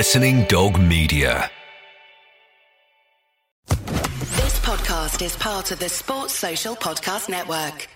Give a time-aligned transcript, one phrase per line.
[0.00, 1.50] Listening Dog Media.
[3.68, 7.86] This podcast is part of the Sports Social Podcast Network.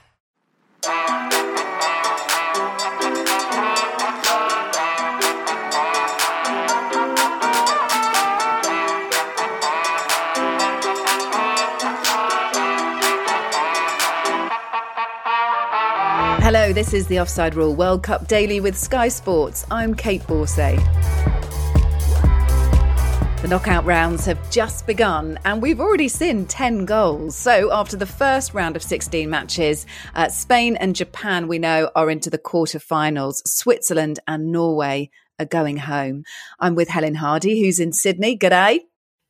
[16.43, 19.65] Hello, this is the Offside Rule World Cup Daily with Sky Sports.
[19.71, 21.04] I'm Kait Borsay.
[23.45, 27.37] The knockout rounds have just begun, and we've already seen 10 goals.
[27.37, 32.09] So, after the first round of 16 matches, uh, Spain and Japan, we know, are
[32.09, 33.47] into the quarterfinals.
[33.47, 36.25] Switzerland and Norway are going home.
[36.59, 38.39] I'm with Helen Hardy, who's in Sydney.
[38.39, 38.79] G'day.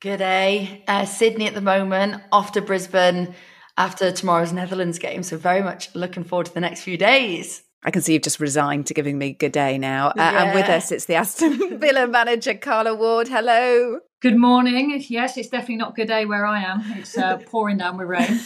[0.01, 0.83] G'day.
[0.87, 3.35] Uh, Sydney at the moment, off to Brisbane
[3.77, 5.23] after tomorrow's Netherlands game.
[5.23, 7.64] So, very much looking forward to the next few days.
[7.85, 10.07] I can see you've just resigned to giving me good day now.
[10.07, 13.27] Uh, And with us, it's the Aston Villa manager, Carla Ward.
[13.27, 13.99] Hello.
[14.23, 15.03] Good morning.
[15.07, 16.81] Yes, it's definitely not good day where I am.
[16.97, 18.39] It's uh, pouring down with rain.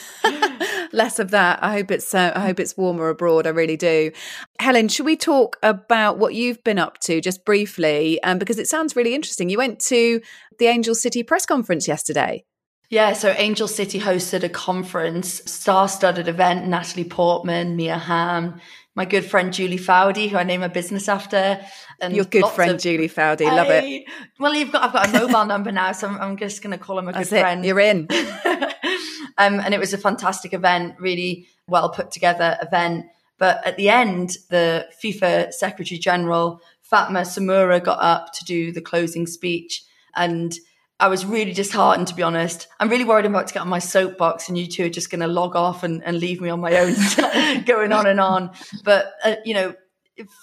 [0.92, 1.64] Less of that.
[1.64, 2.14] I hope it's.
[2.14, 3.48] Uh, I hope it's warmer abroad.
[3.48, 4.12] I really do.
[4.60, 8.22] Helen, should we talk about what you've been up to just briefly?
[8.24, 9.50] Um, because it sounds really interesting.
[9.50, 10.20] You went to
[10.58, 12.44] the Angel City press conference yesterday.
[12.90, 16.66] Yeah, so Angel City hosted a conference, star-studded event.
[16.68, 18.60] Natalie Portman, Mia Hamm,
[19.00, 21.58] my good friend Julie Foudy, who I name a business after,
[22.02, 23.46] and Your good friend of- Julie Foudy.
[23.46, 24.04] Love it.
[24.38, 26.78] Well, you've got I've got a mobile number now, so I'm, I'm just going to
[26.78, 27.40] call him a That's good it.
[27.40, 27.64] friend.
[27.64, 28.08] You're in.
[29.38, 33.06] um, and it was a fantastic event, really well put together event.
[33.38, 38.82] But at the end, the FIFA Secretary General, Fatma Samoura, got up to do the
[38.82, 39.82] closing speech.
[40.14, 40.54] And
[41.00, 42.68] I was really disheartened, to be honest.
[42.80, 45.10] I'm really worried I'm about to get on my soapbox and you two are just
[45.10, 48.52] going to log off and, and leave me on my own, going on and on.
[48.84, 49.76] But, uh, you know,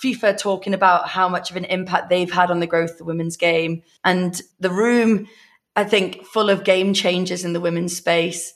[0.03, 3.05] FIFA talking about how much of an impact they've had on the growth of the
[3.05, 3.83] women's game.
[4.03, 5.29] And the room,
[5.75, 8.55] I think, full of game changers in the women's space.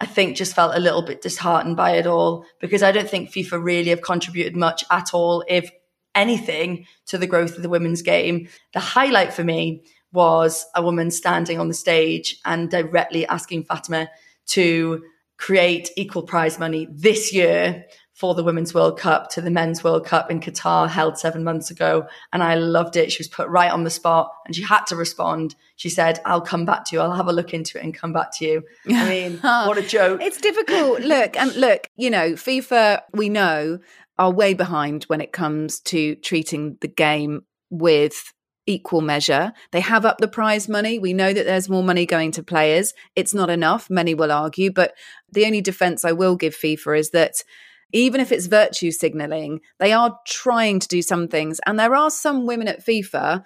[0.00, 3.32] I think just felt a little bit disheartened by it all because I don't think
[3.32, 5.70] FIFA really have contributed much at all, if
[6.14, 8.48] anything, to the growth of the women's game.
[8.74, 9.82] The highlight for me
[10.12, 14.08] was a woman standing on the stage and directly asking Fatima
[14.48, 15.02] to
[15.36, 17.84] create equal prize money this year
[18.18, 21.70] for the Women's World Cup to the Men's World Cup in Qatar held seven months
[21.70, 22.08] ago.
[22.32, 23.12] And I loved it.
[23.12, 25.54] She was put right on the spot and she had to respond.
[25.76, 27.00] She said, I'll come back to you.
[27.00, 28.62] I'll have a look into it and come back to you.
[28.88, 30.20] I mean, what a joke.
[30.20, 31.00] It's difficult.
[31.02, 33.78] look, and look, you know, FIFA, we know,
[34.18, 38.32] are way behind when it comes to treating the game with
[38.68, 39.52] equal measure.
[39.72, 40.98] They have up the prize money.
[40.98, 42.92] We know that there's more money going to players.
[43.16, 44.94] It's not enough, many will argue, but
[45.32, 47.42] the only defense I will give FIFA is that
[47.92, 51.58] even if it's virtue signaling, they are trying to do some things.
[51.66, 53.42] And there are some women at FIFA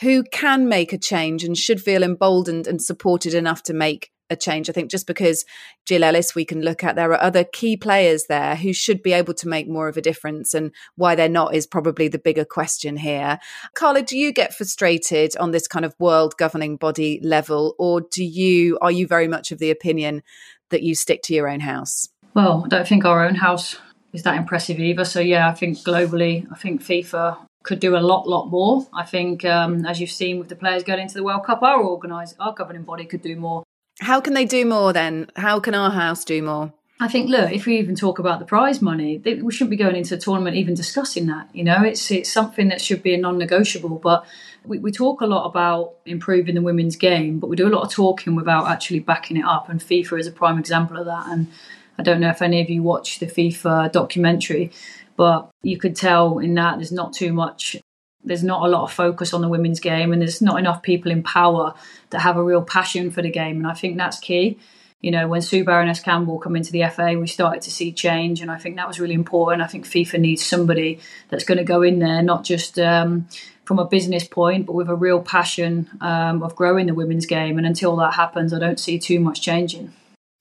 [0.00, 4.36] who can make a change and should feel emboldened and supported enough to make a
[4.36, 4.68] change.
[4.68, 5.44] I think just because
[5.86, 9.12] Jill Ellis, we can look at, there are other key players there who should be
[9.12, 10.54] able to make more of a difference.
[10.54, 13.38] And why they're not is probably the bigger question here.
[13.74, 18.24] Carla, do you get frustrated on this kind of world governing body level, or do
[18.24, 20.22] you, are you very much of the opinion
[20.70, 22.08] that you stick to your own house?
[22.34, 23.76] Well, I don't think our own house
[24.12, 25.04] is that impressive either.
[25.04, 28.86] So, yeah, I think globally, I think FIFA could do a lot, lot more.
[28.94, 31.84] I think, um, as you've seen with the players going into the World Cup, our
[31.84, 33.64] organised, our governing body could do more.
[34.00, 35.30] How can they do more then?
[35.36, 36.72] How can our house do more?
[37.00, 39.94] I think, look, if we even talk about the prize money, we shouldn't be going
[39.94, 41.48] into a tournament even discussing that.
[41.54, 44.00] You know, it's it's something that should be a non-negotiable.
[44.00, 44.26] But
[44.64, 47.84] we, we talk a lot about improving the women's game, but we do a lot
[47.84, 49.68] of talking without actually backing it up.
[49.68, 51.28] And FIFA is a prime example of that.
[51.28, 51.46] And
[51.98, 54.72] I don't know if any of you watch the FIFA documentary,
[55.16, 57.76] but you could tell in that there's not too much
[58.24, 61.10] there's not a lot of focus on the women's game and there's not enough people
[61.10, 61.74] in power
[62.10, 64.58] that have a real passion for the game and i think that's key.
[65.00, 68.40] You know when sue baroness campbell come into the fa we started to see change
[68.40, 69.62] and i think that was really important.
[69.62, 73.28] I think fifa needs somebody that's going to go in there not just um,
[73.64, 77.58] from a business point but with a real passion um, of growing the women's game
[77.58, 79.92] and until that happens i don't see too much changing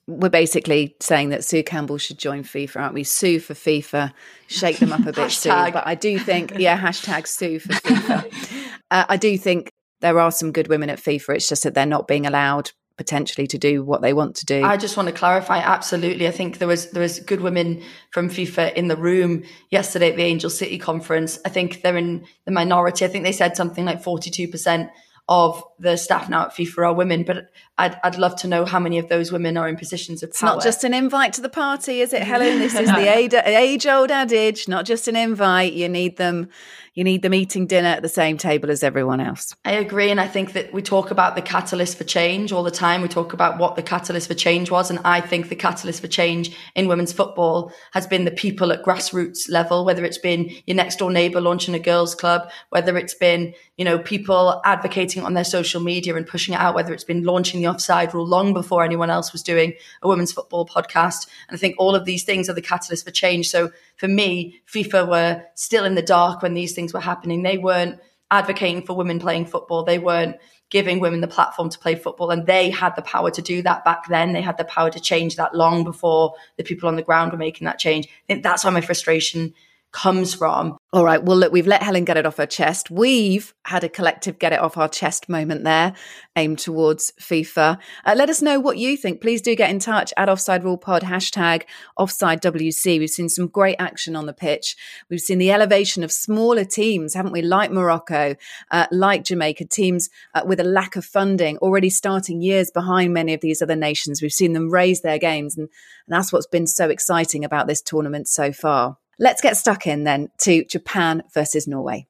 [0.07, 3.03] we're basically saying that Sue Campbell should join FIFA, aren't we?
[3.03, 4.13] Sue for FIFA,
[4.47, 5.49] shake them up a bit, Sue.
[5.49, 8.71] But I do think, yeah, hashtag Sue for FIFA.
[8.91, 9.69] uh, I do think
[9.99, 11.35] there are some good women at FIFA.
[11.35, 14.63] It's just that they're not being allowed potentially to do what they want to do.
[14.63, 15.57] I just want to clarify.
[15.57, 20.09] Absolutely, I think there was there was good women from FIFA in the room yesterday
[20.09, 21.37] at the Angel City conference.
[21.45, 23.05] I think they're in the minority.
[23.05, 24.89] I think they said something like forty two percent
[25.29, 28.79] of the staff now at FIFA are women, but I'd, I'd love to know how
[28.79, 30.55] many of those women are in positions of It's power.
[30.55, 32.57] not just an invite to the party, is it, Helen?
[32.59, 33.07] This is the
[33.45, 35.73] age old adage, not just an invite.
[35.73, 36.49] You need them.
[36.95, 39.55] You need them eating dinner at the same table as everyone else.
[39.63, 40.09] I agree.
[40.09, 43.03] And I think that we talk about the catalyst for change all the time.
[43.03, 44.89] We talk about what the catalyst for change was.
[44.89, 48.83] And I think the catalyst for change in women's football has been the people at
[48.83, 53.13] grassroots level, whether it's been your next door neighbor launching a girls club, whether it's
[53.13, 57.03] been, you know, people advocating on their social media and pushing it out, whether it's
[57.03, 61.27] been launching the offside rule long before anyone else was doing a women's football podcast.
[61.47, 63.49] And I think all of these things are the catalyst for change.
[63.49, 67.43] So for me, FIFA were still in the dark when these things were happening.
[67.43, 67.99] They weren't
[68.29, 69.83] advocating for women playing football.
[69.83, 70.37] They weren't
[70.69, 72.29] giving women the platform to play football.
[72.29, 74.33] And they had the power to do that back then.
[74.33, 77.37] They had the power to change that long before the people on the ground were
[77.37, 78.07] making that change.
[78.07, 79.53] I think that's why my frustration
[79.91, 80.77] comes from.
[80.93, 81.21] All right.
[81.23, 82.91] Well, look, we've let Helen get it off her chest.
[82.91, 85.93] We've had a collective get it off our chest moment there,
[86.35, 87.77] aimed towards FIFA.
[88.05, 89.21] Uh, let us know what you think.
[89.21, 91.63] Please do get in touch at Offside Rule Pod, hashtag
[91.97, 92.99] Offside WC.
[92.99, 94.75] We've seen some great action on the pitch.
[95.09, 97.41] We've seen the elevation of smaller teams, haven't we?
[97.41, 98.35] Like Morocco,
[98.71, 103.33] uh, like Jamaica, teams uh, with a lack of funding, already starting years behind many
[103.33, 104.21] of these other nations.
[104.21, 105.69] We've seen them raise their games, and,
[106.07, 108.97] and that's what's been so exciting about this tournament so far.
[109.19, 112.07] Let's get stuck in then to Japan versus Norway.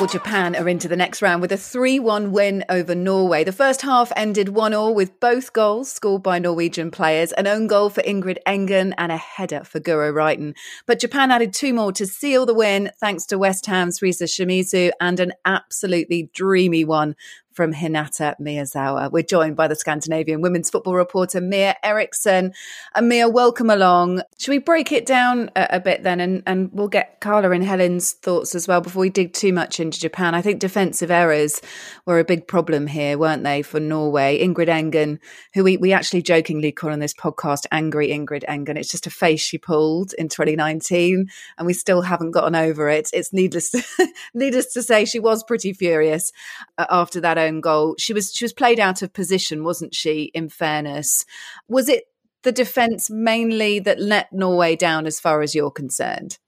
[0.00, 3.44] Well, Japan are into the next round with a 3 1 win over Norway.
[3.44, 7.68] The first half ended 1 0 with both goals scored by Norwegian players, an own
[7.68, 10.54] goal for Ingrid Engen and a header for Guro Reiten.
[10.86, 14.90] But Japan added two more to seal the win thanks to West Ham's Risa Shimizu
[15.00, 17.14] and an absolutely dreamy one
[17.54, 19.10] from Hinata Miyazawa.
[19.10, 22.52] We're joined by the Scandinavian women's football reporter Mia Eriksson.
[22.94, 24.22] And Mia, welcome along.
[24.38, 27.64] Should we break it down a, a, bit then and, and we'll get Carla and
[27.64, 30.34] Helen's thoughts as well before we dig too much into Japan?
[30.34, 31.62] I think defensive errors
[32.06, 34.44] were a big problem here, weren't they, for Norway?
[34.44, 35.20] Ingrid Engen,
[35.54, 38.76] who we, we actually jokingly call on this podcast Angry Ingrid Engen.
[38.76, 43.10] It's just a face she pulled in 2019 and we still haven't gotten over it.
[43.12, 43.84] It's needless to,
[44.34, 46.32] needless to say she was pretty furious
[46.78, 47.94] uh, after that own goal.
[47.98, 50.30] She was she was played out of position, wasn't she?
[50.34, 51.24] In fairness,
[51.68, 52.04] was it
[52.42, 56.38] the defence mainly that let Norway down, as far as you're concerned?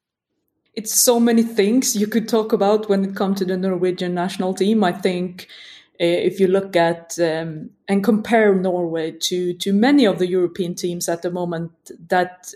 [0.74, 4.52] It's so many things you could talk about when it comes to the Norwegian national
[4.52, 4.84] team.
[4.84, 5.48] I think
[5.98, 10.74] uh, if you look at um, and compare Norway to to many of the European
[10.74, 11.72] teams at the moment,
[12.08, 12.52] that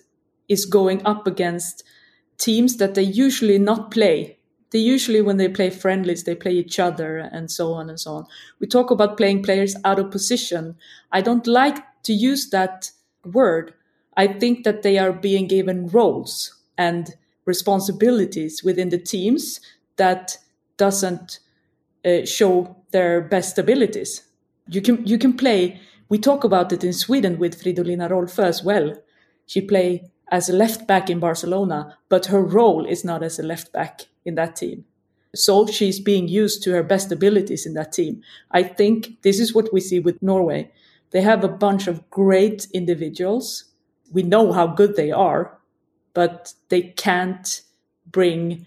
[0.48, 1.84] is going up against
[2.36, 4.36] teams that they usually not play
[4.70, 8.12] they usually when they play friendlies they play each other and so on and so
[8.14, 8.26] on.
[8.60, 10.76] We talk about playing players out of position.
[11.12, 12.90] I don't like to use that
[13.24, 13.74] word.
[14.16, 17.14] I think that they are being given roles and
[17.46, 19.60] responsibilities within the teams
[19.96, 20.38] that
[20.76, 21.40] doesn't
[22.04, 24.22] uh, show their best abilities.
[24.68, 28.62] You can you can play we talk about it in sweden with fridolina rolfö as
[28.64, 28.94] well.
[29.46, 33.42] She play as a left back in barcelona but her role is not as a
[33.42, 34.84] left back in that team.
[35.34, 38.22] So she's being used to her best abilities in that team.
[38.50, 40.70] I think this is what we see with Norway.
[41.12, 43.64] They have a bunch of great individuals.
[44.12, 45.58] We know how good they are,
[46.14, 47.62] but they can't
[48.10, 48.66] bring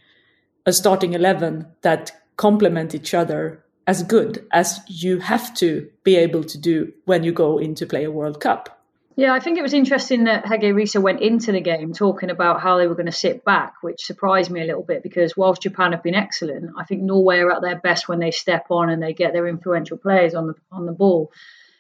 [0.66, 6.44] a starting 11 that complement each other as good as you have to be able
[6.46, 8.82] to do when you go in to play a World Cup.
[9.15, 12.61] Yeah, I think it was interesting that Hege Riise went into the game talking about
[12.61, 15.61] how they were going to sit back, which surprised me a little bit because whilst
[15.61, 18.90] Japan have been excellent, I think Norway are at their best when they step on
[18.90, 21.31] and they get their influential players on the on the ball.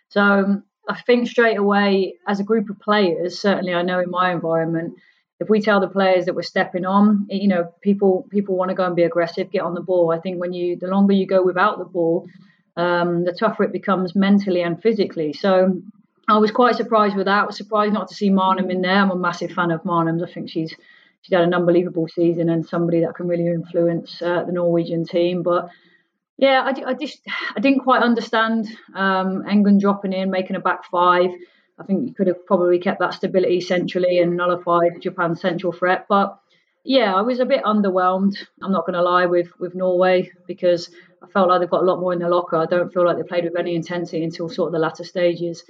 [0.09, 4.11] So um, I think straight away, as a group of players, certainly I know in
[4.11, 4.93] my environment,
[5.39, 8.75] if we tell the players that we're stepping on, you know, people people want to
[8.75, 10.11] go and be aggressive, get on the ball.
[10.11, 12.27] I think when you the longer you go without the ball,
[12.77, 15.33] um, the tougher it becomes mentally and physically.
[15.33, 15.81] So
[16.27, 17.43] I was quite surprised with that.
[17.43, 18.95] I was surprised not to see Maanum in there.
[18.95, 20.23] I'm a massive fan of Maanum's.
[20.23, 20.73] I think she's
[21.21, 25.43] she's had an unbelievable season and somebody that can really influence uh, the Norwegian team.
[25.43, 25.69] But
[26.37, 27.19] yeah, I, I just
[27.55, 31.29] I didn't quite understand um, Engen dropping in, making a back five.
[31.79, 36.05] I think you could have probably kept that stability centrally and nullified Japan's central threat.
[36.07, 36.37] But
[36.85, 38.37] yeah, I was a bit underwhelmed.
[38.61, 40.89] I'm not going to lie with with Norway because
[41.21, 42.57] I felt like they've got a lot more in the locker.
[42.57, 45.63] I don't feel like they played with any intensity until sort of the latter stages.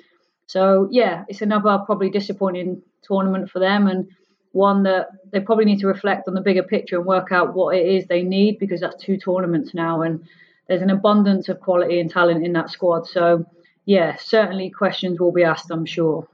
[0.47, 4.07] So yeah, it's another probably disappointing tournament for them and
[4.51, 7.75] one that they probably need to reflect on the bigger picture and work out what
[7.75, 10.23] it is they need because that's two tournaments now and
[10.67, 13.07] there's an abundance of quality and talent in that squad.
[13.07, 13.45] So
[13.85, 16.27] yeah, certainly questions will be asked, I'm sure.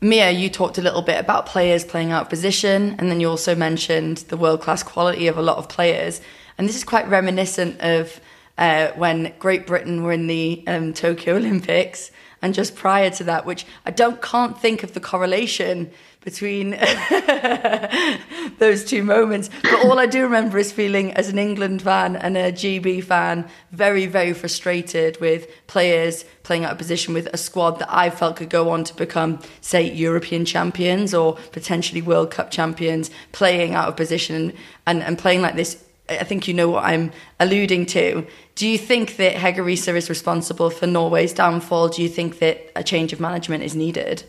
[0.00, 3.30] Mia, you talked a little bit about players playing out of position, and then you
[3.30, 6.20] also mentioned the world class quality of a lot of players.
[6.58, 8.20] And this is quite reminiscent of
[8.58, 12.10] uh, when Great Britain were in the um, Tokyo Olympics,
[12.44, 16.70] and just prior to that, which I don't can't think of the correlation between
[18.58, 19.48] those two moments.
[19.62, 23.48] But all I do remember is feeling, as an England fan and a GB fan,
[23.72, 28.36] very, very frustrated with players playing out of position with a squad that I felt
[28.36, 33.88] could go on to become, say, European champions or potentially World Cup champions, playing out
[33.88, 34.52] of position
[34.86, 35.82] and, and playing like this.
[36.08, 38.26] I think you know what I'm alluding to.
[38.54, 41.88] Do you think that Hege Riise is responsible for Norway's downfall?
[41.88, 44.24] Do you think that a change of management is needed?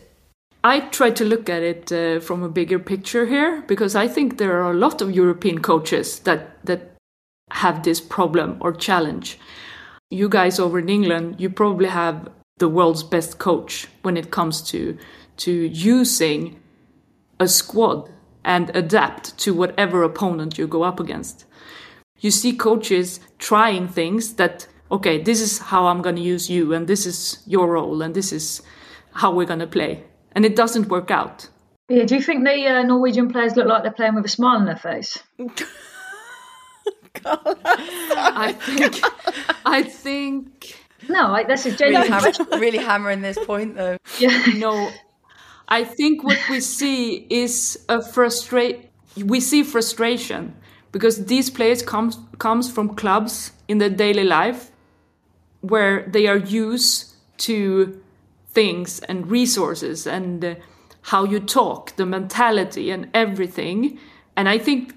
[0.64, 4.38] I try to look at it uh, from a bigger picture here because I think
[4.38, 6.96] there are a lot of European coaches that that
[7.50, 9.38] have this problem or challenge.
[10.10, 12.28] You guys over in England, you probably have
[12.58, 14.98] the world's best coach when it comes to
[15.36, 16.58] to using
[17.38, 18.10] a squad
[18.44, 21.44] and adapt to whatever opponent you go up against.
[22.20, 26.72] You see coaches trying things that okay, this is how I'm going to use you
[26.72, 28.62] and this is your role and this is
[29.12, 31.48] how we're going to play and it doesn't work out.
[31.88, 34.56] Yeah, do you think the uh, Norwegian players look like they're playing with a smile
[34.56, 35.18] on their face?
[37.24, 39.00] I think.
[39.64, 40.76] I think.
[41.08, 43.96] No, I, this is really, hammer, really hammering this point though.
[44.18, 44.44] Yeah.
[44.56, 44.90] No,
[45.68, 48.90] I think what we see is a frustrate.
[49.16, 50.56] We see frustration
[50.92, 54.70] because these players comes comes from clubs in their daily life
[55.60, 58.00] where they are used to
[58.48, 60.54] things and resources and uh,
[61.02, 63.98] how you talk, the mentality and everything.
[64.36, 64.94] And I think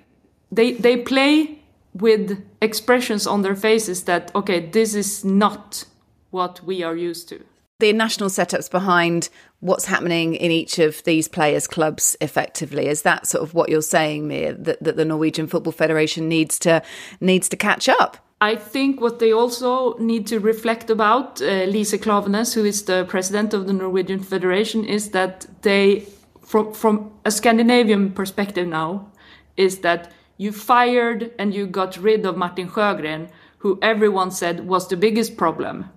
[0.51, 1.60] they they play
[1.93, 5.86] with expressions on their faces that okay, this is not
[6.31, 7.49] what we are used to.
[7.80, 9.30] The national setups behind
[9.62, 13.82] what's happening in each of these players' clubs effectively is that sort of what you're
[13.82, 16.82] saying, Mia, that, that the Norwegian Football Federation needs to
[17.22, 18.18] needs to catch up.
[18.42, 23.06] I think what they also need to reflect about, uh, Lise Klaveness, who is the
[23.06, 26.06] president of the Norwegian Federation, is that they,
[26.42, 29.12] from, from a Scandinavian perspective now,
[29.58, 34.88] is that you fired and you got rid of Martin Sjögren, who everyone said was
[34.88, 35.90] the biggest problem,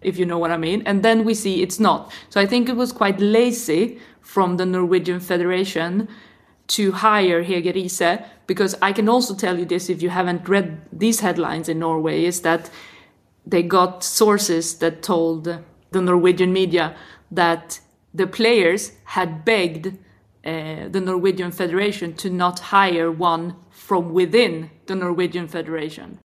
[0.00, 0.82] if you know what I mean.
[0.86, 2.12] And then we see it's not.
[2.30, 6.08] So I think it was quite lazy from the Norwegian Federation
[6.68, 10.80] to hire Hege Riise because I can also tell you this if you haven't read
[10.92, 12.70] these headlines in Norway is that
[13.46, 16.96] they got sources that told the Norwegian media
[17.30, 17.80] that
[18.12, 19.86] the players had begged
[20.44, 26.18] uh, the Norwegian Federation to not hire one from within the Norwegian Federation.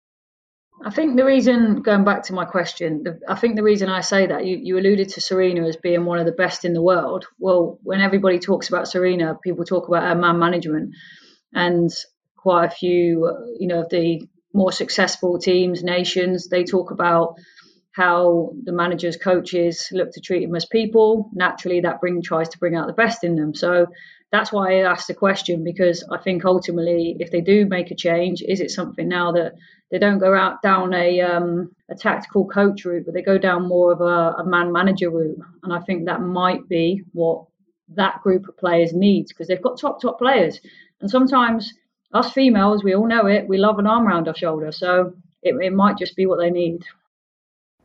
[0.83, 4.01] I think the reason, going back to my question, the, I think the reason I
[4.01, 6.83] say that, you, you alluded to Sarina as being one of the best in the
[6.83, 7.27] world.
[7.39, 10.95] Well, when everybody talks about Sarina, people talk about her man management.
[11.53, 11.91] And
[12.37, 17.35] quite a few, you know, of the more successful teams, nations, they talk about
[17.93, 21.29] how the managers, coaches look to treat them as people.
[21.35, 23.55] Naturally, that bring tries to bring out the best in them.
[23.55, 23.87] So
[24.33, 27.97] that's why I asked the question because I think ultimately, if they do make a
[27.97, 29.55] change, is it something now that
[29.91, 33.67] they don't go out down a um, a tactical coach route, but they go down
[33.67, 35.41] more of a, a man manager route?
[35.65, 37.45] And I think that might be what
[37.97, 40.61] that group of players needs because they've got top top players,
[41.01, 41.73] and sometimes
[42.13, 45.55] us females, we all know it, we love an arm around our shoulder, so it,
[45.61, 46.85] it might just be what they need.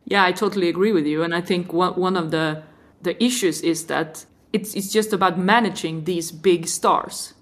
[0.05, 2.61] Yeah, I totally agree with you, and I think one one of the
[3.01, 4.25] the issues is that
[4.55, 7.33] it's it's just about managing these big stars,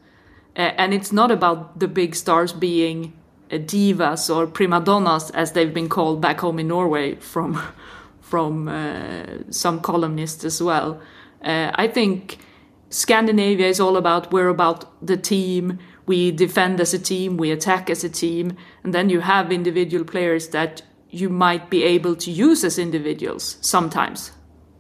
[0.55, 3.13] uh, and it's not about the big stars being
[3.51, 7.61] uh, divas or prima donnas as they've been called back home in Norway from
[8.21, 10.99] from uh, some columnists as well.
[11.43, 12.39] Uh, I think
[12.89, 15.77] Scandinavia is all about we're about the team.
[16.05, 20.03] We defend as a team, we attack as a team, and then you have individual
[20.03, 24.31] players that you might be able to use as individuals sometimes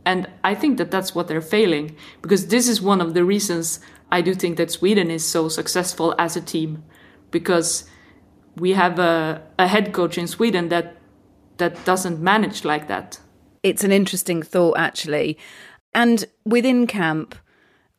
[0.05, 3.79] and I think that that's what they're failing because this is one of the reasons
[4.11, 6.83] I do think that Sweden is so successful as a team
[7.31, 7.85] because
[8.55, 10.97] we have a, a head coach in Sweden that
[11.57, 13.19] that doesn't manage like that.
[13.61, 15.37] It's an interesting thought, actually.
[15.93, 17.35] And within camp,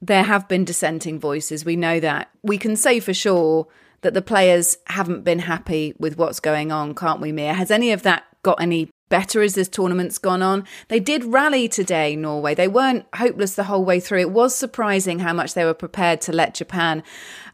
[0.03, 1.65] there have been dissenting voices.
[1.65, 2.31] We know that.
[2.43, 3.67] We can say for sure
[4.03, 7.55] that the players haven't been happy with what's going on, can't we, Mia?
[7.55, 10.65] Has any of that got any better as this tournament's gone on.
[10.89, 12.55] They did rally today, Norway.
[12.55, 14.21] They weren't hopeless the whole way through.
[14.21, 17.03] It was surprising how much they were prepared to let Japan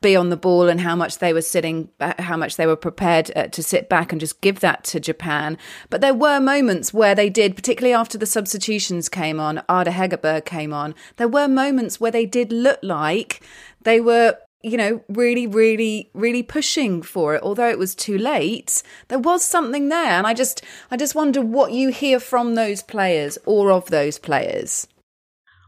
[0.00, 1.88] be on the ball and how much they were sitting,
[2.19, 5.59] how much they were prepared uh, to sit back and just give that to Japan.
[5.90, 10.45] But there were moments where they did, particularly after the substitutions came on, Ada Hegerberg
[10.45, 10.95] came on.
[11.16, 13.42] There were moments where they did look like
[13.83, 17.43] they were you know, really, really, really pushing for it.
[17.43, 21.40] Although it was too late, there was something there, and I just, I just wonder
[21.40, 24.87] what you hear from those players or of those players.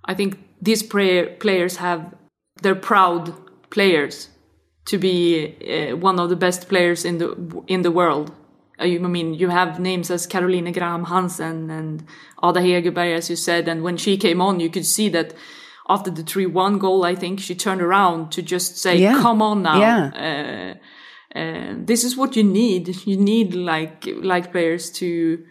[0.05, 2.15] I think these players have,
[2.61, 3.35] they're proud
[3.71, 4.29] players
[4.85, 8.33] to be uh, one of the best players in the in the world.
[8.79, 12.05] Uh, I mean, you have names as Caroline Graham Hansen and
[12.43, 15.35] Ada Hegerberg, as you said, and when she came on, you could see that
[15.93, 19.21] after the 3-1 goal, I think she turned around to just say, yeah.
[19.21, 19.79] come on now.
[19.81, 20.77] Yeah.
[21.35, 23.07] Uh, uh, this is what you need.
[23.07, 25.45] You need like, like players to,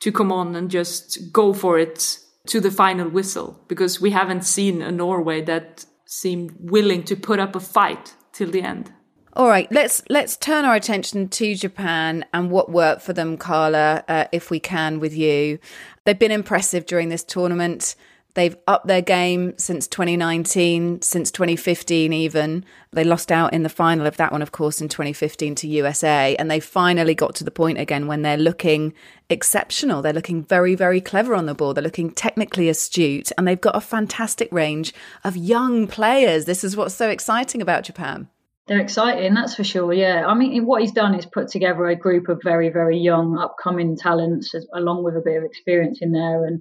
[0.00, 4.44] to come on and just go for it to the final whistle because we haven't
[4.44, 8.92] seen a Norway that seemed willing to put up a fight till the end.
[9.34, 14.02] All right, let's let's turn our attention to Japan and what worked for them, Carla,
[14.08, 15.60] uh, if we can, with you.
[16.04, 17.94] They've been impressive during this tournament.
[18.34, 22.64] They've upped their game since 2019, since 2015, even.
[22.92, 26.36] They lost out in the final of that one, of course, in 2015 to USA.
[26.36, 28.94] And they finally got to the point again when they're looking
[29.28, 30.02] exceptional.
[30.02, 31.74] They're looking very, very clever on the ball.
[31.74, 33.32] They're looking technically astute.
[33.36, 34.94] And they've got a fantastic range
[35.24, 36.44] of young players.
[36.44, 38.28] This is what's so exciting about Japan.
[38.68, 39.94] They're exciting, that's for sure.
[39.94, 43.38] Yeah, I mean, what he's done is put together a group of very, very young,
[43.38, 46.60] upcoming talents, along with a bit of experience in there, and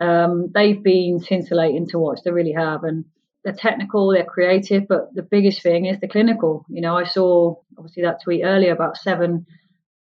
[0.00, 2.20] um, they've been scintillating to watch.
[2.24, 3.04] They really have, and
[3.44, 6.64] they're technical, they're creative, but the biggest thing is the clinical.
[6.68, 9.46] You know, I saw obviously that tweet earlier about seven.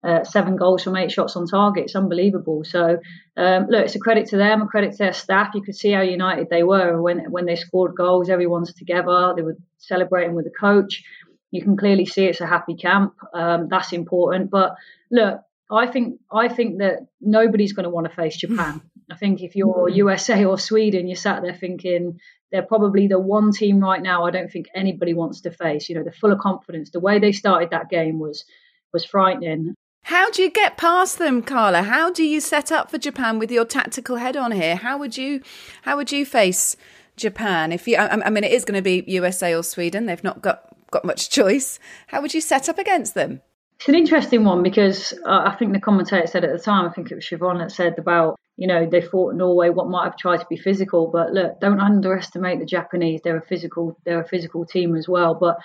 [0.03, 1.85] Uh, seven goals from eight shots on target.
[1.85, 2.63] It's unbelievable.
[2.63, 2.99] So,
[3.35, 5.55] um, look, it's a credit to them, a credit to their staff.
[5.55, 8.29] You could see how united they were when when they scored goals.
[8.29, 9.33] Everyone's together.
[9.35, 11.03] They were celebrating with the coach.
[11.49, 13.15] You can clearly see it's a happy camp.
[13.33, 14.51] Um, that's important.
[14.51, 14.75] But
[15.11, 18.81] look, I think I think that nobody's going to want to face Japan.
[19.11, 22.19] I think if you're USA or Sweden, you're sat there thinking
[22.51, 25.89] they're probably the one team right now I don't think anybody wants to face.
[25.89, 26.91] You know, they're full of confidence.
[26.91, 28.45] The way they started that game was
[28.93, 29.75] was frightening.
[30.03, 31.81] How do you get past them, Carla?
[31.83, 34.77] How do you set up for Japan with your tactical head on here?
[34.77, 35.41] How would you
[35.81, 36.75] how would you face
[37.17, 40.05] Japan if you I, I mean it is going to be USA or Sweden.
[40.05, 41.79] They've not got got much choice.
[42.07, 43.41] How would you set up against them?
[43.79, 46.93] It's an interesting one because uh, I think the commentator said at the time, I
[46.93, 50.17] think it was Siobhan that said about, you know, they fought Norway, what might have
[50.17, 51.07] tried to be physical.
[51.07, 53.21] But look, don't underestimate the Japanese.
[53.23, 55.35] They're a physical, they're a physical team as well.
[55.35, 55.57] But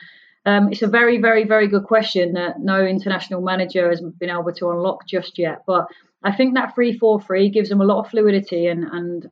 [0.45, 4.53] um, it's a very, very, very good question that no international manager has been able
[4.53, 5.63] to unlock just yet.
[5.67, 5.87] But
[6.23, 9.31] I think that 3 4 3 gives them a lot of fluidity and, and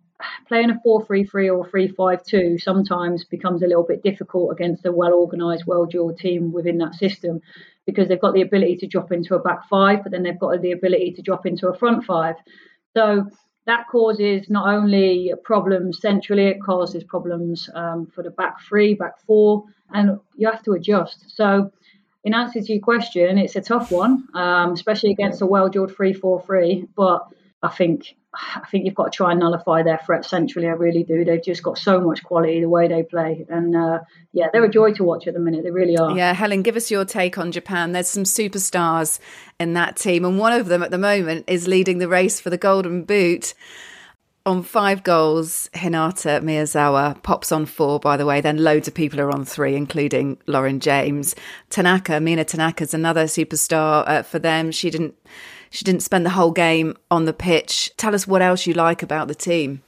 [0.48, 4.52] playing a 4 3 3 or 3 5 2 sometimes becomes a little bit difficult
[4.52, 7.40] against a well organised, well drilled team within that system
[7.86, 10.60] because they've got the ability to drop into a back five, but then they've got
[10.62, 12.36] the ability to drop into a front five.
[12.96, 13.26] So
[13.66, 19.20] that causes not only problems centrally, it causes problems um, for the back three, back
[19.26, 21.30] four, and you have to adjust.
[21.36, 21.70] So,
[22.24, 25.94] in answer to your question, it's a tough one, um, especially against a well drilled
[25.94, 26.88] 3 4 3.
[26.94, 27.26] But
[27.62, 30.68] I think I think you've got to try and nullify their threat centrally.
[30.68, 31.24] I really do.
[31.24, 34.00] They've just got so much quality the way they play, and uh,
[34.32, 35.64] yeah, they're a joy to watch at the minute.
[35.64, 36.16] They really are.
[36.16, 37.90] Yeah, Helen, give us your take on Japan.
[37.90, 39.18] There's some superstars
[39.58, 42.50] in that team, and one of them at the moment is leading the race for
[42.50, 43.54] the Golden Boot.
[44.46, 48.40] On five goals, Hinata Miyazawa pops on four, by the way.
[48.40, 51.34] Then loads of people are on three, including Lauren James.
[51.68, 54.70] Tanaka, Mina Tanaka's another superstar uh, for them.
[54.70, 55.14] She didn't
[55.70, 57.92] she didn't spend the whole game on the pitch.
[57.96, 59.82] Tell us what else you like about the team.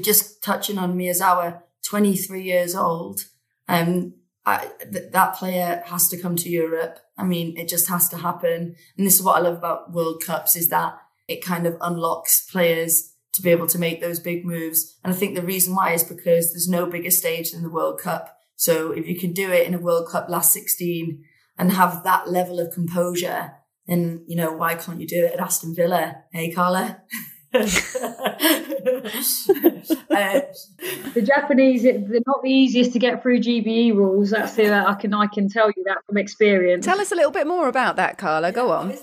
[0.00, 3.26] Just touching on Miyazawa, 23 years old.
[3.68, 6.98] Um, I, th- that player has to come to Europe.
[7.16, 8.76] I mean, it just has to happen.
[8.98, 12.48] And this is what I love about World Cups is that it kind of unlocks
[12.50, 14.96] players to be able to make those big moves.
[15.02, 18.00] And I think the reason why is because there's no bigger stage than the World
[18.00, 18.36] Cup.
[18.56, 21.24] So if you can do it in a World Cup last 16
[21.58, 23.52] and have that level of composure
[23.86, 26.16] and you know, why can't you do it at Aston Villa?
[26.32, 27.02] Hey, Carla.
[27.54, 27.58] uh,
[31.14, 34.30] the Japanese, they're not the easiest to get through GBE rules.
[34.30, 36.84] That's the, I can I can tell you that from experience.
[36.84, 38.50] Tell us a little bit more about that, Carla.
[38.52, 38.94] Go on.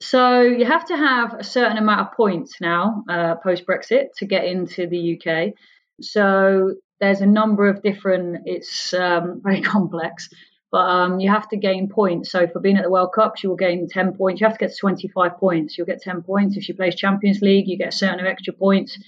[0.00, 4.26] So you have to have a certain amount of points now uh, post Brexit to
[4.26, 5.54] get into the UK.
[6.00, 8.42] So there's a number of different.
[8.44, 10.28] It's um, very complex
[10.74, 12.32] but um, you have to gain points.
[12.32, 14.40] So for being at the World Cup, she will gain 10 points.
[14.40, 15.78] You have to get to 25 points.
[15.78, 16.56] You'll get 10 points.
[16.56, 18.98] If she plays Champions League, you get a certain extra points.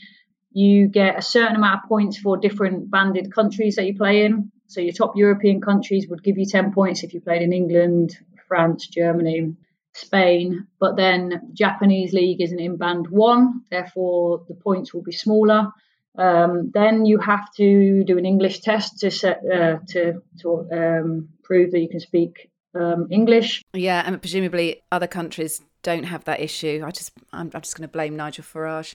[0.52, 4.52] You get a certain amount of points for different banded countries that you play in.
[4.68, 8.16] So your top European countries would give you 10 points if you played in England,
[8.46, 9.56] France, Germany,
[9.92, 10.68] Spain.
[10.78, 15.72] But then Japanese league isn't in band one, therefore the points will be smaller.
[16.18, 21.28] Um, then you have to do an English test to set, uh, to to um,
[21.42, 23.62] prove that you can speak um, English.
[23.72, 26.82] Yeah, and presumably other countries don't have that issue.
[26.84, 28.94] I just I'm, I'm just going to blame Nigel Farage.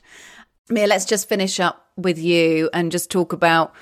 [0.70, 3.74] Mia, let's just finish up with you and just talk about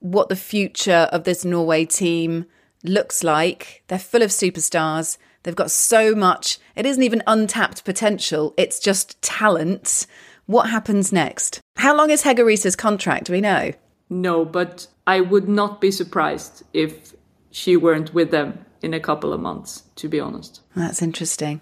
[0.00, 2.46] what the future of this Norway team
[2.84, 3.82] looks like.
[3.88, 5.18] They're full of superstars.
[5.42, 6.58] They've got so much.
[6.74, 8.52] It isn't even untapped potential.
[8.56, 10.06] It's just talent.
[10.46, 11.60] What happens next?
[11.76, 13.26] How long is Hege Riise's contract?
[13.26, 13.72] Do we know?
[14.08, 17.14] No, but I would not be surprised if
[17.50, 20.60] she weren't with them in a couple of months, to be honest.
[20.76, 21.60] That's interesting.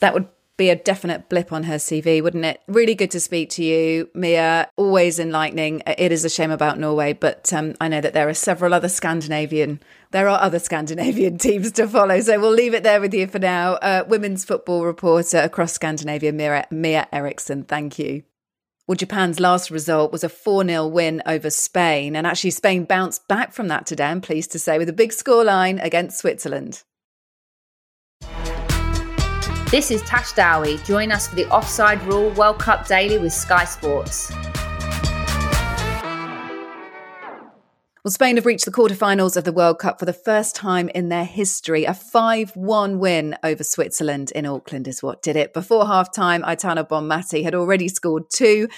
[0.00, 2.60] That would be a definite blip on her CV, wouldn't it?
[2.66, 4.68] Really good to speak to you, Mia.
[4.76, 5.82] Always enlightening.
[5.86, 8.88] It is a shame about Norway, but um, I know that there are several other
[8.88, 9.80] Scandinavian.
[10.14, 13.40] There are other Scandinavian teams to follow, so we'll leave it there with you for
[13.40, 13.72] now.
[13.72, 17.64] Uh, women's football reporter across Scandinavia, Mia, Mia Eriksson.
[17.64, 18.22] Thank you.
[18.86, 22.14] Well, Japan's last result was a 4 0 win over Spain.
[22.14, 25.10] And actually, Spain bounced back from that today, I'm pleased to say, with a big
[25.10, 26.84] scoreline against Switzerland.
[29.72, 30.78] This is Tash Dowie.
[30.84, 34.30] Join us for the Offside Rule World Cup Daily with Sky Sports.
[38.04, 41.08] Well, Spain have reached the quarterfinals of the World Cup for the first time in
[41.08, 41.86] their history.
[41.86, 45.54] A 5 1 win over Switzerland in Auckland is what did it.
[45.54, 48.68] Before half time, Aitana Bonmati had already scored two.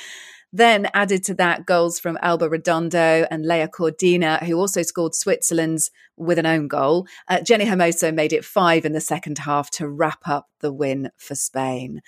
[0.53, 5.91] Then added to that goals from Alba Redondo and Laia Codina, who also scored Switzerland's
[6.17, 7.09] with an own goal.
[7.27, 11.11] Uh, Jenni Hermoso made it five in the second half to wrap up the win
[11.17, 12.01] for Spain.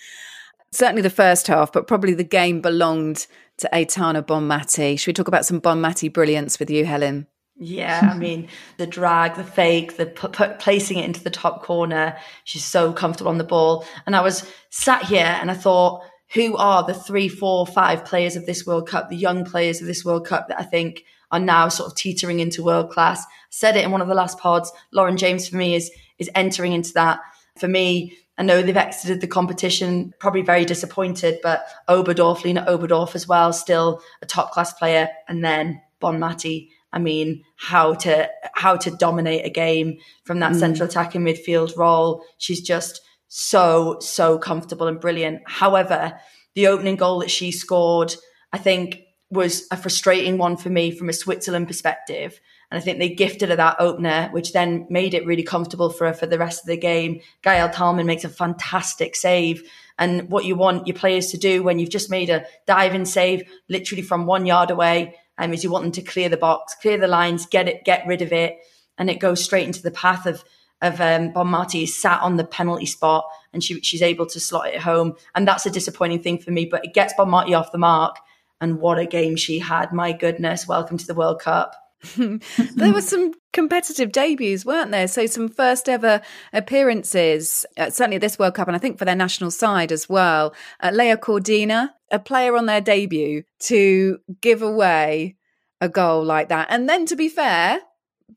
[0.70, 3.26] Certainly the first half, but probably the game belonged
[3.58, 4.98] to Aitana Bonmati.
[4.98, 7.26] Should we talk about some Bonmati brilliance with you, Helen?
[7.60, 11.64] Yeah, I mean, the drag, the fake, the p- p- placing it into the top
[11.64, 12.16] corner.
[12.44, 13.84] She's so comfortable on the ball.
[14.06, 16.04] And I was sat here and I thought,
[16.34, 19.88] who are the three, four, five players of this World Cup, the young players of
[19.88, 23.24] this World Cup that I think are now sort of teetering into world class?
[23.24, 24.70] I said it in one of the last pods.
[24.92, 27.20] Lauren James for me is is entering into that.
[27.58, 33.16] For me, I know they've exited the competition, probably very disappointed, but Oberdorf, Lena Oberdorf
[33.16, 35.08] as well, still a top class player.
[35.28, 36.68] And then Bonmati.
[36.92, 40.58] I mean, how to how to dominate a game from that mm.
[40.58, 42.24] central attacking midfield role.
[42.38, 45.42] She's just so so comfortable and brilliant.
[45.46, 46.18] However,
[46.54, 48.14] the opening goal that she scored,
[48.52, 52.98] I think, was a frustrating one for me from a Switzerland perspective and I think
[52.98, 56.38] they gifted her that opener, which then made it really comfortable for her for the
[56.38, 57.20] rest of the game.
[57.42, 59.62] Gaëlle Thalmann makes a fantastic save.
[59.98, 63.50] And what you want your players to do when you've just made a diving save,
[63.68, 66.98] literally from one yard away, um, is you want them to clear the box, clear
[66.98, 68.58] the lines, get it, get rid of it,
[68.98, 70.44] and it goes straight into the path of
[70.80, 74.80] of um, Bonmati sat on the penalty spot and she, she's able to slot it
[74.80, 75.14] home.
[75.34, 78.16] And that's a disappointing thing for me, but it gets Bonmati off the mark.
[78.60, 79.92] And what a game she had.
[79.92, 80.68] My goodness.
[80.68, 81.74] Welcome to the World Cup.
[82.16, 85.08] there were some competitive debuts, weren't there?
[85.08, 86.20] So some first ever
[86.52, 90.54] appearances, uh, certainly this World Cup, and I think for their national side as well.
[90.80, 95.36] Uh, Codina, a player on their debut, to give away
[95.80, 97.80] a goal like that, and then to be fair,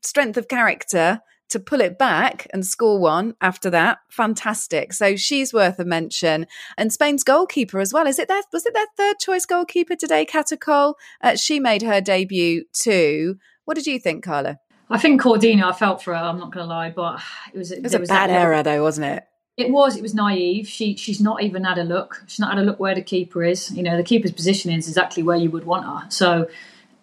[0.02, 1.20] strength of character
[1.52, 4.94] to pull it back and score one after that, fantastic.
[4.94, 6.46] So she's worth a mention.
[6.78, 8.06] And Spain's goalkeeper as well.
[8.06, 10.96] Is it their was it their third choice goalkeeper today, Cata Coll?
[11.20, 13.36] Uh, she made her debut too.
[13.64, 14.58] What did you think, Carla?
[14.90, 16.22] I think Codina, I felt for her.
[16.22, 17.22] I'm not going to lie, but
[17.52, 19.24] it was it was a was bad error though, wasn't it?
[19.56, 19.96] It was.
[19.96, 20.66] It was naive.
[20.66, 22.22] She she's not even had a look.
[22.26, 23.70] She's not had a look where the keeper is.
[23.70, 26.10] You know, the keeper's position is exactly where you would want her.
[26.10, 26.48] So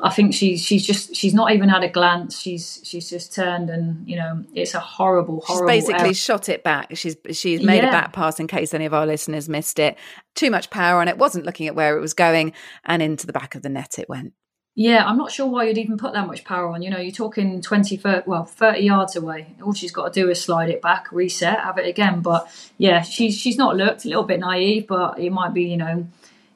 [0.01, 2.39] I think she's she's just she's not even had a glance.
[2.39, 5.73] She's she's just turned and you know it's a horrible horrible.
[5.73, 6.13] She's basically error.
[6.13, 6.95] shot it back.
[6.95, 7.89] She's she's made yeah.
[7.89, 9.97] a back pass in case any of our listeners missed it.
[10.35, 11.17] Too much power on it.
[11.17, 12.53] Wasn't looking at where it was going,
[12.85, 14.33] and into the back of the net it went.
[14.79, 16.81] Yeah, I'm not sure why you'd even put that much power on.
[16.81, 19.47] You know, you're talking 20, 30, well, 30 yards away.
[19.61, 22.21] All she's got to do is slide it back, reset, have it again.
[22.21, 25.75] But yeah, she's she's not looked a little bit naive, but it might be, you
[25.75, 26.07] know,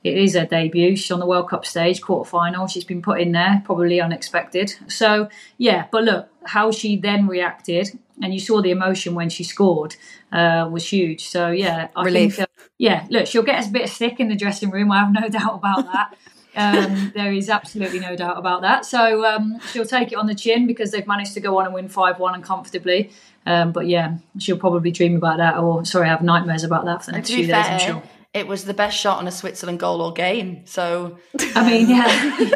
[0.06, 0.96] it is her debut.
[0.96, 2.66] She's on the World Cup stage, quarter final.
[2.66, 4.74] She's been put in there, probably unexpected.
[4.88, 7.90] So yeah, but look, how she then reacted,
[8.22, 9.98] and you saw the emotion when she scored,
[10.32, 11.28] uh, was huge.
[11.28, 12.38] So yeah, I Relief.
[12.38, 14.94] think, uh, yeah, look, she'll get us a bit of stick in the dressing room.
[14.94, 16.16] I have no doubt about that.
[16.56, 18.86] Um, there is absolutely no doubt about that.
[18.86, 21.74] So um, she'll take it on the chin because they've managed to go on and
[21.74, 23.12] win 5 1 and comfortably.
[23.46, 27.12] Um, but yeah, she'll probably dream about that or, sorry, have nightmares about that for
[27.12, 28.04] the next few fair, days, I'm sure.
[28.34, 30.66] It was the best shot on a Switzerland goal or game.
[30.66, 31.18] So,
[31.56, 32.52] I mean, yeah.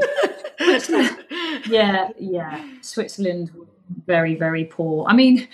[1.69, 2.67] yeah, yeah.
[2.81, 3.51] Switzerland,
[4.05, 5.05] very, very poor.
[5.07, 5.47] I mean,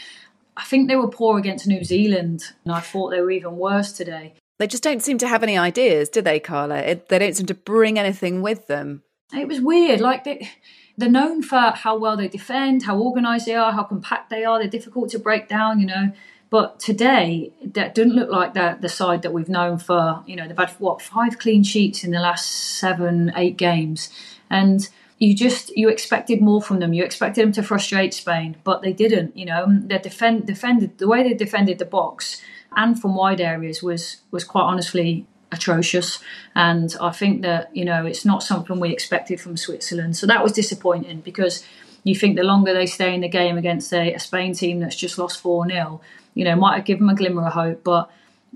[0.56, 3.92] I think they were poor against New Zealand, and I thought they were even worse
[3.92, 4.34] today.
[4.64, 6.78] They just don't seem to have any ideas, do they, Carla?
[6.78, 9.04] It, they don't seem to bring anything with them.
[9.34, 10.00] It was weird.
[10.00, 10.50] Like they,
[10.98, 14.60] they're known for how well they defend, how organised they are, how compact they are.
[14.60, 16.14] They're difficult to break down, you know.
[16.50, 20.24] But today, that didn't look like that the side that we've known for.
[20.26, 24.12] You know, they've had what five clean sheets in the last seven, eight games,
[24.50, 26.94] and you just you expected more from them.
[26.94, 29.36] You expected them to frustrate Spain, but they didn't.
[29.36, 32.42] You know, they defend defended the way they defended the box
[32.76, 36.20] and from wide areas was was quite honestly atrocious.
[36.56, 40.18] And I think that you know it's not something we expected from Switzerland.
[40.18, 41.66] So that was disappointing because
[42.04, 44.96] you think the longer they stay in the game against a, a Spain team that's
[44.96, 46.02] just lost four 0
[46.36, 48.10] you know, might have given them a glimmer of hope, but.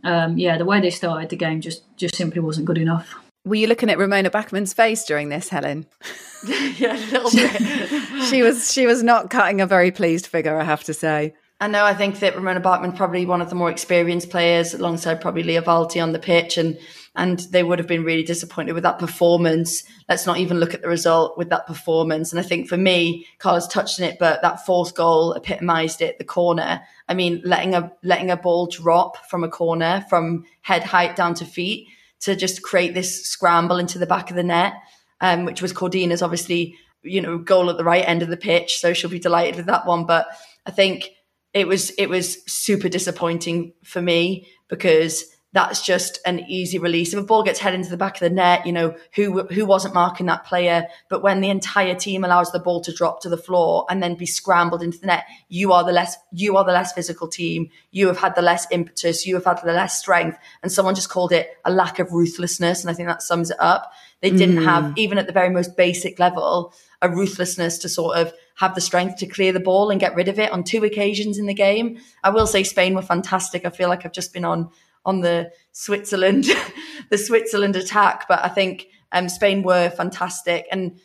[0.03, 3.15] Um, yeah, the way they started the game just just simply wasn't good enough.
[3.47, 5.85] Were you looking at Ramona Bachmann's face during this, Helen?
[6.77, 8.23] yeah, a little bit.
[8.29, 11.33] she was she was not cutting a very pleased figure, I have to say.
[11.59, 11.85] I know.
[11.85, 15.63] I think that Ramona Bachmann probably one of the more experienced players, alongside probably Lia
[15.63, 16.77] Wälti on the pitch, and
[17.15, 19.83] and they would have been really disappointed with that performance.
[20.07, 22.31] Let's not even look at the result with that performance.
[22.31, 26.19] And I think for me, Carla's touched on it, but that fourth goal epitomised it.
[26.19, 26.81] The corner.
[27.09, 31.33] I mean, letting a letting a ball drop from a corner from head height down
[31.35, 31.87] to feet
[32.19, 34.73] to just create this scramble into the back of the net,
[35.21, 38.77] um, which was Codina's obviously, you know, goal at the right end of the pitch.
[38.77, 40.05] So she'll be delighted with that one.
[40.05, 40.27] But
[40.67, 41.09] I think
[41.57, 47.13] it was it was super disappointing for me because that's just an easy release.
[47.13, 49.65] If a ball gets headed into the back of the net, you know, who who
[49.65, 50.85] wasn't marking that player?
[51.09, 54.15] But when the entire team allows the ball to drop to the floor and then
[54.15, 57.69] be scrambled into the net, you are the less you are the less physical team.
[57.91, 60.37] You have had the less impetus, you have had the less strength.
[60.61, 62.81] And someone just called it a lack of ruthlessness.
[62.81, 63.91] And I think that sums it up.
[64.21, 64.65] They didn't mm.
[64.65, 68.81] have, even at the very most basic level, a ruthlessness to sort of have the
[68.81, 71.53] strength to clear the ball and get rid of it on two occasions in the
[71.53, 71.99] game.
[72.23, 73.65] I will say Spain were fantastic.
[73.65, 74.69] I feel like I've just been on
[75.05, 76.45] on the Switzerland,
[77.09, 78.25] the Switzerland attack.
[78.27, 80.67] But I think um, Spain were fantastic.
[80.71, 80.99] And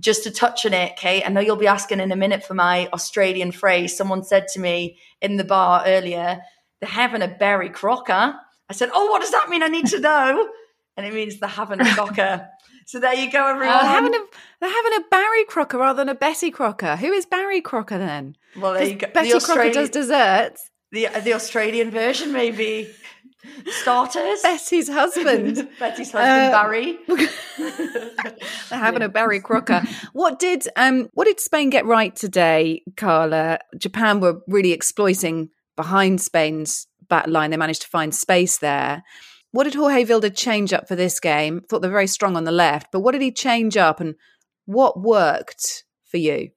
[0.00, 2.54] just to touch on it, Kait, I know you'll be asking in a minute for
[2.54, 3.96] my Australian phrase.
[3.96, 6.40] Someone said to me in the bar earlier,
[6.80, 8.34] they're having a Barry Crocker.
[8.68, 9.62] I said, Oh, what does that mean?
[9.62, 10.48] I need to know.
[10.96, 12.48] and it means they're having a crocker.
[12.86, 13.76] So there you go, everyone.
[13.76, 14.24] Uh, they're, having a,
[14.60, 16.96] they're having a Barry Crocker rather than a Betty Crocker.
[16.96, 18.36] Who is Barry Crocker then?
[18.56, 19.08] Well, there you go.
[19.08, 20.70] Betty Crocker does desserts.
[20.92, 22.88] The the Australian version, maybe
[23.66, 24.42] starters.
[24.42, 25.68] Betty's husband.
[25.78, 26.98] Betty's husband, uh, Barry.
[28.68, 29.06] They're having yeah.
[29.06, 29.82] a Barry Crocker.
[30.12, 33.58] What did um what did Spain get right today, Carla?
[33.76, 37.50] Japan were really exploiting behind Spain's back line.
[37.50, 39.02] They managed to find space there.
[39.54, 41.60] What did Jorge Vilda change up for this game?
[41.60, 44.16] Thought they're very strong on the left, but what did he change up and
[44.64, 46.50] what worked for you?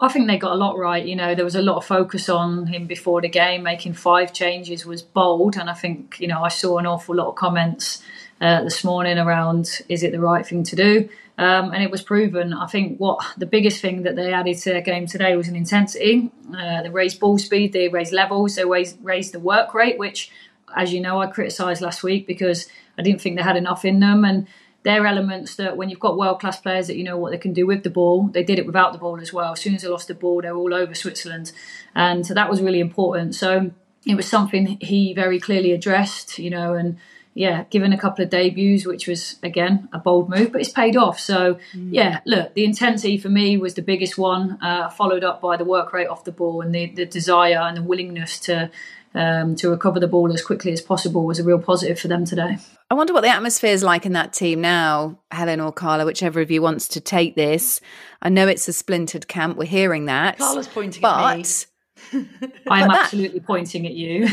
[0.00, 1.06] I think they got a lot right.
[1.06, 3.62] You know, there was a lot of focus on him before the game.
[3.62, 7.28] Making five changes was bold, and I think you know I saw an awful lot
[7.28, 8.02] of comments
[8.40, 11.08] uh, this morning around is it the right thing to do,
[11.38, 12.52] um, and it was proven.
[12.52, 15.54] I think what the biggest thing that they added to their game today was an
[15.54, 16.32] intensity.
[16.52, 20.32] Uh, they raised ball speed, they raised levels, they raised, raised the work rate, which,
[20.76, 24.00] as you know, I criticised last week because I didn't think they had enough in
[24.00, 24.46] them and
[24.82, 27.52] they're elements that when you've got world class players that you know what they can
[27.52, 29.52] do with the ball, they did it without the ball as well.
[29.52, 31.52] As soon as they lost the ball, they were all over Switzerland,
[31.94, 33.34] and so that was really important.
[33.34, 33.72] So
[34.06, 36.96] it was something he very clearly addressed, you know, and
[37.34, 40.96] yeah, given a couple of debuts, which was again a bold move, but it's paid
[40.96, 41.20] off.
[41.20, 41.88] So mm.
[41.92, 45.64] yeah, look, the intensity for me was the biggest one, uh, followed up by the
[45.64, 48.70] work rate off the ball and the, the desire and the willingness to
[49.14, 52.24] um, to recover the ball as quickly as possible was a real positive for them
[52.24, 52.58] today.
[52.90, 56.40] I wonder what the atmosphere is like in that team now, Helen or Carla, whichever
[56.40, 57.80] of you wants to take this.
[58.22, 59.56] I know it's a splintered camp.
[59.56, 60.38] We're hearing that.
[60.38, 61.66] Carla's pointing but, at
[62.12, 62.28] me.
[62.68, 63.46] I'm but absolutely that...
[63.46, 64.28] pointing at you.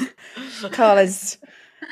[0.70, 1.38] Carla's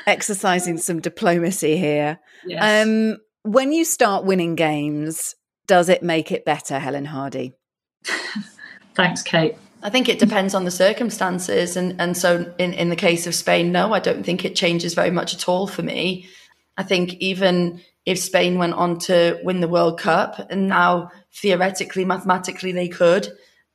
[0.05, 2.19] exercising some diplomacy here.
[2.45, 2.85] Yes.
[2.85, 5.35] Um, when you start winning games,
[5.67, 7.53] does it make it better, Helen Hardy?
[8.95, 9.57] Thanks, Kait.
[9.83, 11.77] I think it depends on the circumstances.
[11.77, 14.93] And, and so in, in the case of Spain, no, I don't think it changes
[14.93, 16.27] very much at all for me.
[16.75, 22.05] I think even if Spain went on to win the World Cup and now theoretically,
[22.05, 23.27] mathematically they could,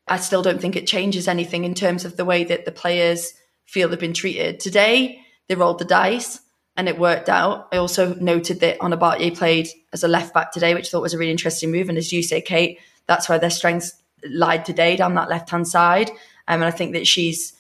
[0.09, 3.35] I still don't think it changes anything in terms of the way that the players
[3.67, 4.59] feel they've been treated.
[4.59, 6.41] Today, they rolled the dice.
[6.77, 7.69] and it worked out.
[7.73, 11.15] I also noted that Onabaye played as a left back today, which I thought was
[11.15, 11.88] a really interesting move.
[11.88, 15.68] And as you say, Kait, that's where their strengths lied today down that left hand
[15.68, 16.11] side.
[16.48, 17.54] Um, and I think that she's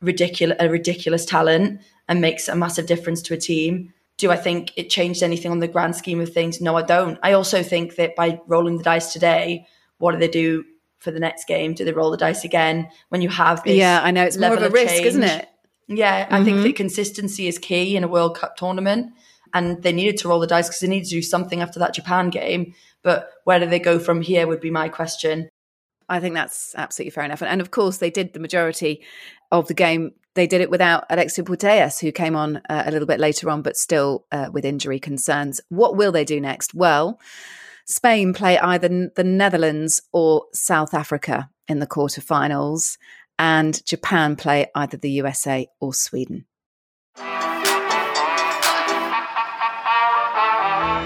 [0.00, 3.92] ridiculous, a ridiculous talent and makes a massive difference to a team.
[4.18, 6.60] Do I think it changed anything on the grand scheme of things?
[6.60, 7.18] No, I don't.
[7.22, 9.66] I also think that by rolling the dice today,
[9.98, 10.64] what do they do
[10.98, 11.72] for the next game?
[11.72, 13.76] Do they roll the dice again when you have this?
[13.76, 15.06] Yeah, I know it's more of a of risk, change?
[15.06, 15.48] isn't it?
[15.88, 16.44] Yeah, I mm-hmm.
[16.44, 19.12] think that consistency is key in a World Cup tournament.
[19.52, 21.94] And they needed to roll the dice because they needed to do something after that
[21.94, 22.74] Japan game.
[23.02, 25.48] But where do they go from here would be my question.
[26.10, 27.42] I think that's absolutely fair enough.
[27.42, 29.02] And, of course, they did the majority
[29.50, 30.12] of the game.
[30.34, 33.62] They did it without Alexia Putellas, who came on uh, a little bit later on,
[33.62, 35.60] but still uh, with injury concerns.
[35.68, 36.74] What will they do next?
[36.74, 37.18] Well,
[37.86, 42.98] Spain play either the Netherlands or South Africa in the quarterfinals
[43.38, 46.44] and Japan play either the USA or Sweden.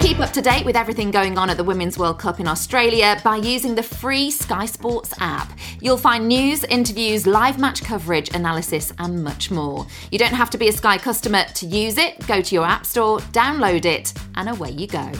[0.05, 3.19] Keep up to date with everything going on at the Women's World Cup in Australia
[3.23, 5.51] by using the free Sky Sports app.
[5.81, 9.87] You'll find news, interviews, live match coverage, analysis, and much more.
[10.11, 12.19] You don't have to be a Sky customer to use it.
[12.27, 15.11] Go to your app store, download it, and away you go.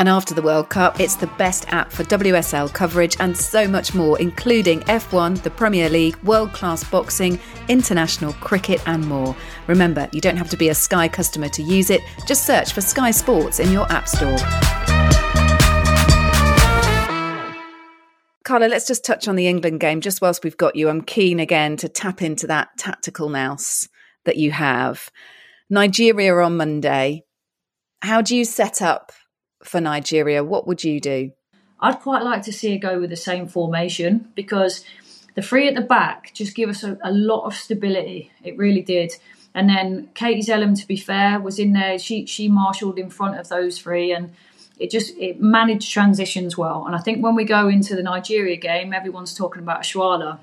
[0.00, 3.94] And after the World Cup, it's the best app for WSL coverage and so much
[3.94, 9.34] more, including F1, the Premier League, world class boxing, international cricket, and more.
[9.66, 12.80] Remember, you don't have to be a Sky customer to use it, just search for
[12.80, 14.38] Sky Sports in your App Store.
[18.44, 20.88] Carla, let's just touch on the England game just whilst we've got you.
[20.88, 23.88] I'm keen again to tap into that tactical nous
[24.24, 25.10] that you have.
[25.68, 27.24] Nigeria on Monday.
[28.00, 29.10] How do you set up
[29.68, 31.32] for Nigeria, what would you do?
[31.80, 34.84] I'd quite like to see her go with the same formation because
[35.34, 38.32] the three at the back just give us a, a lot of stability.
[38.42, 39.12] It really did.
[39.54, 41.98] And then Katie Zelem, to be fair, was in there.
[41.98, 44.32] She she marshalled in front of those three, and
[44.78, 46.84] it just it managed transitions well.
[46.86, 50.38] And I think when we go into the Nigeria game, everyone's talking about Oshoala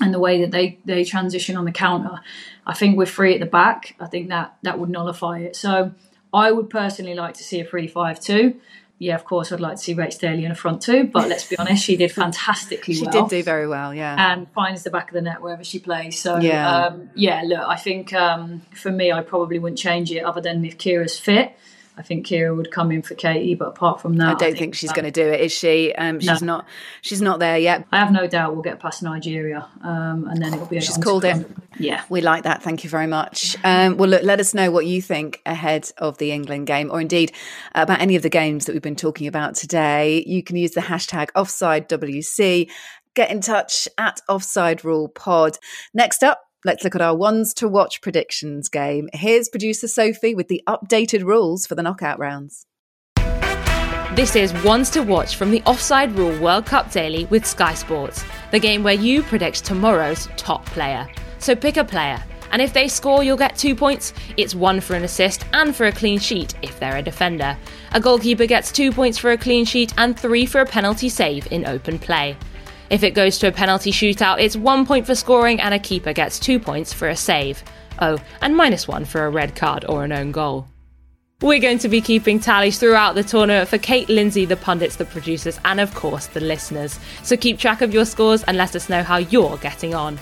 [0.00, 2.20] and the way that they they transition on the counter.
[2.66, 3.94] I think we're free at the back.
[4.00, 5.56] I think that that would nullify it.
[5.56, 5.92] So
[6.36, 8.56] I would personally like to see a 3-5-2.
[8.98, 11.46] Yeah, of course, I'd like to see Rach Daly in the front two, but let's
[11.46, 13.12] be honest, she did fantastically she well.
[13.12, 14.32] She did do very well, yeah.
[14.32, 16.18] And finds the back of the net wherever she plays.
[16.18, 20.20] So, yeah, um, yeah look, I think um, for me, I probably wouldn't change it
[20.20, 21.58] other than if Keira's fit.
[21.98, 24.46] I think Keira would come in for Katie, but apart from that, I don't I
[24.46, 25.40] think, think, she's um, going to do it.
[25.40, 25.94] Is she?
[25.94, 26.58] Um, she's no.
[26.58, 26.66] not.
[27.00, 27.86] She's not there yet.
[27.90, 30.78] I have no doubt we'll get past Nigeria, um, and then it'll be.
[30.80, 31.46] She's called it.
[31.78, 32.62] Yeah, we like that.
[32.62, 33.56] Thank you very much.
[33.64, 37.00] Um, well, look, let us know what you think ahead of the England game, or
[37.00, 37.32] indeed
[37.74, 40.22] about any of the games that we've been talking about today.
[40.26, 42.70] You can use the hashtag OffsideWC.
[43.14, 45.56] Get in touch at Offside Rule Pod.
[45.94, 49.08] Next up, Let's look at our ones to watch predictions game.
[49.12, 52.66] Here's producer Sophie with the updated rules for the knockout rounds.
[54.16, 58.24] This is Ones to Watch from the Offside Rule World Cup Daily with Sky Sports,
[58.50, 61.08] the game where you predict tomorrow's top player.
[61.38, 64.12] So pick a player, and if they score, you'll get two points.
[64.36, 67.56] It's one for an assist and for a clean sheet if they're a defender.
[67.92, 71.46] A goalkeeper gets two points for a clean sheet and three for a penalty save
[71.52, 72.36] in open play.
[72.88, 76.12] If it goes to a penalty shootout, it's one point for scoring and a keeper
[76.12, 77.64] gets two points for a save.
[78.00, 80.68] Oh, and minus one for a red card or an own goal.
[81.42, 85.04] We're going to be keeping tallies throughout the tournament for Kait, Lindsay, the pundits, the
[85.04, 86.98] producers, and of course the listeners.
[87.22, 90.18] So keep track of your scores and let us know how you're getting on.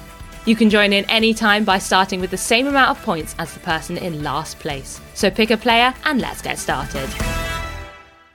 [0.47, 3.61] You can join in anytime by starting with the same amount of points as the
[3.61, 5.01] person in last place.
[5.15, 7.09] So pick a player and let's get started.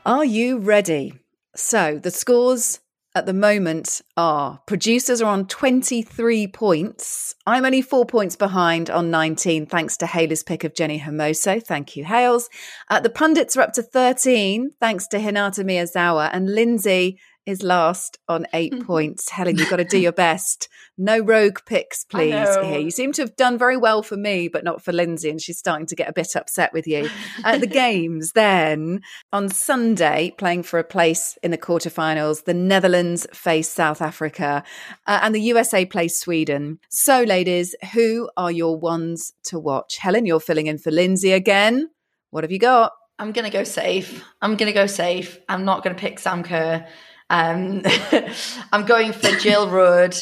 [0.06, 1.14] Are you ready?
[1.56, 2.80] So the scores
[3.16, 7.36] at the moment are producers are on 23 points.
[7.46, 11.62] I'm only four points behind on 19, thanks to Haley's pick of Jenni Hermoso.
[11.64, 12.50] Thank you, Hales.
[12.90, 16.30] Uh, the pundits are up to 13, thanks to Hinata Miyazawa.
[16.32, 17.20] And Lindsay
[17.50, 18.86] is last on 8 mm-hmm.
[18.86, 19.30] points.
[19.30, 20.70] Helen, you've got to do your best.
[20.98, 22.56] No rogue picks, please.
[22.62, 25.42] Here, you seem to have done very well for me, but not for Lindsay, and
[25.42, 27.10] she's starting to get a bit upset with you.
[27.44, 33.26] Uh, the games then on Sunday, playing for a place in the quarterfinals, the Netherlands
[33.34, 34.64] face South Africa,
[35.08, 36.80] uh, and the USA plays Sweden.
[36.90, 39.98] So, ladies, who are your ones to watch?
[39.98, 41.90] Helen, you're filling in for Lindsay again.
[42.30, 42.92] What have you got?
[43.20, 44.24] I'm going to go safe.
[44.42, 45.40] I'm going to go safe.
[45.50, 46.88] I'm not going to pick Sam Kerr.
[47.30, 47.84] Um,
[48.72, 50.16] I'm going for Jill Roord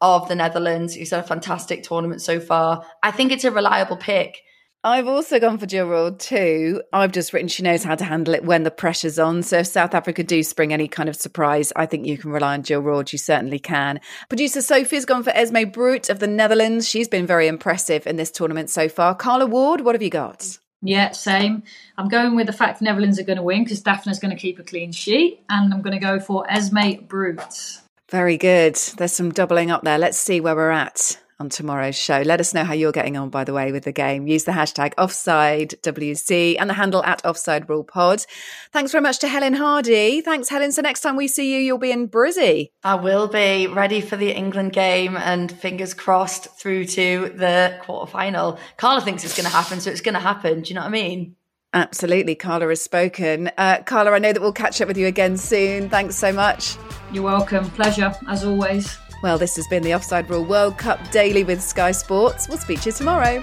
[0.00, 2.84] of the Netherlands, who's had a fantastic tournament so far.
[3.02, 4.42] I think it's a reliable pick.
[4.84, 6.80] I've also gone for Jill Roord too.
[6.92, 9.42] I've just written she knows how to handle it when the pressure's on.
[9.42, 12.54] So if South Africa do spring any kind of surprise, I think you can rely
[12.54, 13.12] on Jill Roord.
[13.12, 14.00] You certainly can.
[14.28, 16.88] Producer Sophie's gone for Esmee Brugts of the Netherlands.
[16.88, 19.16] She's been very impressive in this tournament so far.
[19.16, 20.58] Carla Ward, what have you got?
[20.82, 21.62] Yeah, same.
[21.96, 24.58] I'm going with the fact Netherlands are going to win because Daphne's going to keep
[24.58, 27.82] a clean sheet, and I'm going to go for Esmee Brugts.
[28.10, 28.76] Very good.
[28.96, 29.98] There's some doubling up there.
[29.98, 32.22] Let's see where we're at on tomorrow's show.
[32.22, 34.26] Let us know how you're getting on, by the way, with the game.
[34.26, 38.24] Use the hashtag OffsideWC and the handle at Offside Rule Pod.
[38.72, 40.20] Thanks very much to Helen Hardy.
[40.20, 40.72] Thanks, Helen.
[40.72, 42.70] So next time we see you, you'll be in Brizzy.
[42.82, 48.10] I will be ready for the England game and fingers crossed through to the quarter
[48.10, 48.58] final.
[48.76, 50.62] Carla thinks it's going to happen, so it's going to happen.
[50.62, 51.36] Do you know what I mean?
[51.74, 52.34] Absolutely.
[52.34, 53.50] Carla has spoken.
[53.58, 55.90] Uh, Carla, I know that we'll catch up with you again soon.
[55.90, 56.76] Thanks so much.
[57.12, 57.68] You're welcome.
[57.70, 58.96] Pleasure, as always.
[59.22, 62.48] Well, this has been the Offside Rule World Cup Daily with Sky Sports.
[62.48, 63.42] We'll speak to you tomorrow.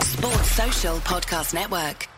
[0.00, 2.08] Sports Social Podcast Network.